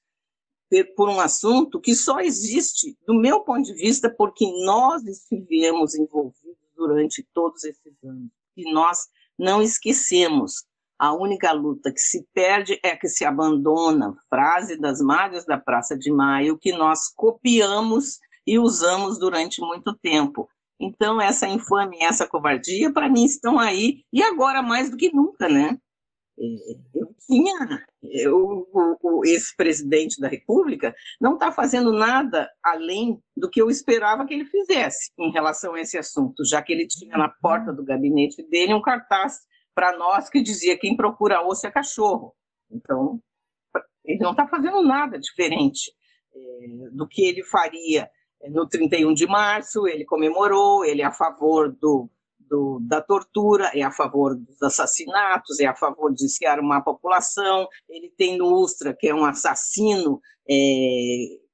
[0.96, 6.56] por um assunto que só existe, do meu ponto de vista, porque nós estivemos envolvidos
[6.76, 9.06] durante todos esses anos e nós
[9.38, 10.64] não esquecemos
[11.04, 15.98] a única luta que se perde é que se abandona, frase das Madres da Praça
[15.98, 20.48] de Maio, que nós copiamos e usamos durante muito tempo.
[20.80, 25.14] Então, essa infâmia e essa covardia, para mim, estão aí, e agora mais do que
[25.14, 25.78] nunca, né?
[26.38, 26.44] É,
[26.94, 33.60] eu tinha, eu, o, o ex-presidente da República não está fazendo nada além do que
[33.60, 37.28] eu esperava que ele fizesse em relação a esse assunto, já que ele tinha na
[37.28, 39.40] porta do gabinete dele um cartaz
[39.74, 42.34] para nós que dizia quem procura osso é cachorro.
[42.70, 43.20] Então,
[44.04, 45.92] ele não está fazendo nada diferente
[46.34, 48.08] é, do que ele faria
[48.50, 53.82] no 31 de março, ele comemorou, ele é a favor do, do, da tortura, é
[53.82, 57.66] a favor dos assassinatos, é a favor de esquiar uma população.
[57.88, 60.54] Ele tem no Ustra, que é um assassino é,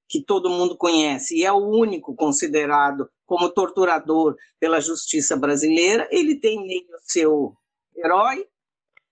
[0.08, 6.08] que todo mundo conhece, e é o único considerado como torturador pela justiça brasileira.
[6.10, 7.54] Ele tem nele o seu
[7.96, 8.46] herói.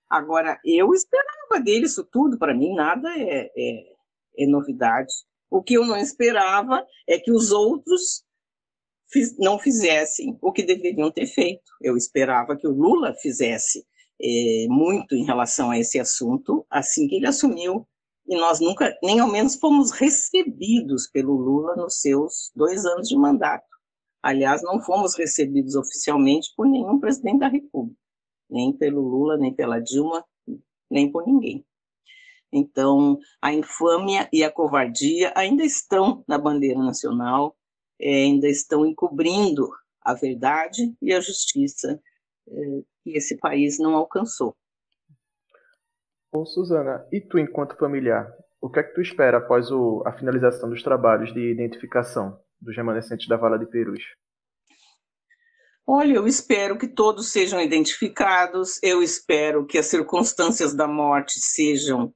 [0.08, 3.92] Agora, eu esperava dele isso tudo, para mim nada é, é,
[4.38, 5.12] é novidade.
[5.50, 8.24] O que eu não esperava é que os outros
[9.10, 11.70] fiz, não fizessem o que deveriam ter feito.
[11.80, 13.86] Eu esperava que o Lula fizesse
[14.20, 17.86] é, muito em relação a esse assunto assim que ele assumiu.
[18.26, 23.16] E nós nunca, nem ao menos, fomos recebidos pelo Lula nos seus dois anos de
[23.16, 23.66] mandato.
[24.22, 27.98] Aliás, não fomos recebidos oficialmente por nenhum presidente da República,
[28.48, 30.24] nem pelo Lula, nem pela Dilma,
[30.90, 31.64] nem por ninguém.
[32.52, 37.56] Então, a infâmia e a covardia ainda estão na bandeira nacional,
[38.00, 39.68] é, ainda estão encobrindo
[40.00, 42.00] a verdade e a justiça
[42.48, 44.56] é, que esse país não alcançou.
[46.32, 50.12] Ô, Suzana, e tu, enquanto familiar, o que é que tu espera após o, a
[50.12, 54.02] finalização dos trabalhos de identificação dos remanescentes da Vala de Perus?
[55.90, 62.12] Olha, eu espero que todos sejam identificados, eu espero que as circunstâncias da morte sejam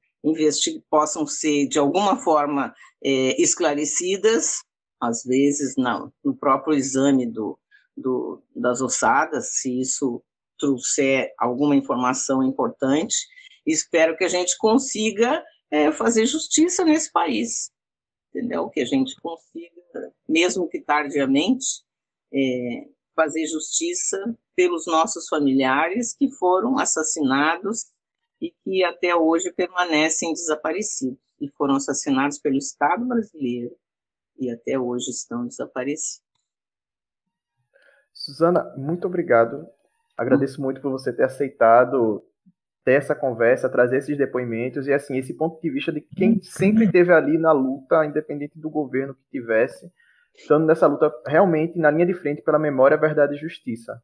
[0.90, 4.58] possam ser de alguma forma é, esclarecidas,
[5.00, 7.58] às vezes não, no próprio exame do,
[7.96, 10.22] do, das ossadas, se isso
[10.58, 13.16] trouxer alguma informação importante.
[13.66, 17.70] Espero que a gente consiga é, fazer justiça nesse país,
[18.34, 18.68] entendeu?
[18.68, 19.80] Que a gente consiga,
[20.28, 21.82] mesmo que tardiamente,
[22.30, 24.18] é, fazer justiça
[24.54, 27.86] pelos nossos familiares que foram assassinados
[28.40, 33.76] e que até hoje permanecem desaparecidos e foram assassinados pelo Estado brasileiro
[34.38, 36.22] e até hoje estão desaparecidos.
[38.12, 39.66] Suzana, muito obrigado.
[40.16, 42.24] Agradeço muito por você ter aceitado
[42.84, 46.84] ter essa conversa, trazer esses depoimentos e assim esse ponto de vista de quem sempre
[46.84, 49.90] esteve ali na luta, independente do governo que tivesse,
[50.34, 54.02] estando nessa luta realmente na linha de frente pela memória, verdade e justiça.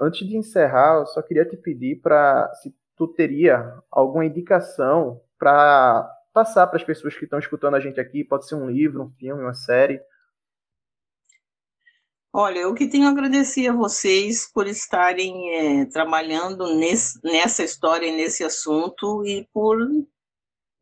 [0.00, 6.10] Antes de encerrar, eu só queria te pedir para se tu teria alguma indicação para
[6.32, 8.24] passar para as pessoas que estão escutando a gente aqui?
[8.24, 10.00] Pode ser um livro, um filme, uma série.
[12.32, 18.10] Olha, eu que tenho a agradecer a vocês por estarem é, trabalhando nesse, nessa história
[18.10, 19.78] nesse assunto e por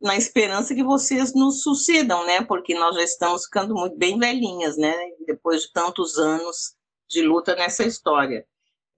[0.03, 2.43] na esperança que vocês nos sucedam, né?
[2.43, 4.93] Porque nós já estamos ficando muito bem velhinhas, né?
[5.25, 6.75] Depois de tantos anos
[7.09, 8.45] de luta nessa história.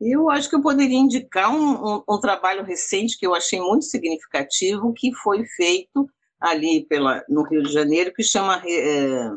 [0.01, 3.86] Eu acho que eu poderia indicar um, um, um, trabalho recente que eu achei muito
[3.86, 9.30] significativo, que foi feito ali pela, no Rio de Janeiro, que chama é,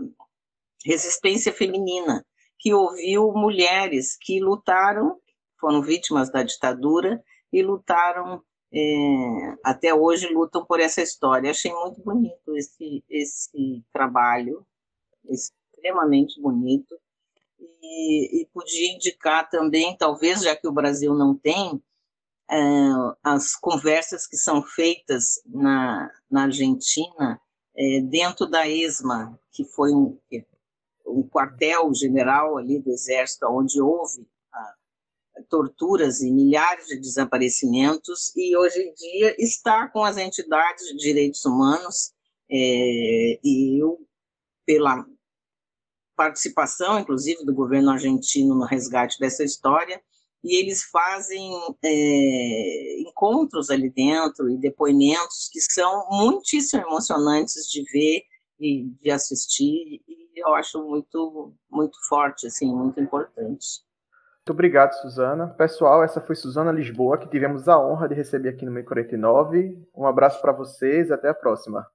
[0.85, 2.25] Resistência Feminina,
[2.59, 5.17] que ouviu mulheres que lutaram,
[5.61, 8.43] foram vítimas da ditadura e lutaram,
[8.73, 11.51] é, até hoje lutam por essa história.
[11.51, 14.67] Achei muito bonito esse, esse trabalho,
[15.25, 16.99] extremamente bonito
[17.59, 21.83] e, e podia indicar também, talvez, já que o Brasil não tem,
[22.51, 22.57] é,
[23.23, 27.41] as conversas que são feitas na, na Argentina
[27.77, 30.19] é, dentro da ESMA, que foi um,
[31.07, 34.27] um quartel-general ali do Exército, onde houve
[35.49, 41.45] torturas e milhares de desaparecimentos, e hoje em dia está com as entidades de direitos
[41.45, 42.13] humanos,
[42.51, 43.99] é, e eu,
[44.65, 45.07] pela
[46.17, 50.01] participação, inclusive, do governo argentino no resgate dessa história,
[50.43, 51.53] e eles fazem
[51.85, 58.23] é, encontros ali dentro e depoimentos que são muitíssimo emocionantes de ver
[58.59, 63.83] e de assistir, e eu acho muito, muito forte, assim, muito importante.
[64.49, 65.49] Muito obrigado, Suzana.
[65.49, 69.79] Pessoal, essa foi Suzana Lisboa, que tivemos a honra de receber aqui no Meio 49.
[69.95, 71.87] Um abraço para vocês e até a próxima.